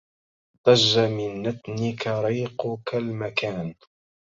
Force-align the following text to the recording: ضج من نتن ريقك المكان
ضج 0.63 0.93
من 0.99 1.41
نتن 1.41 2.05
ريقك 2.23 2.95
المكان 2.95 3.73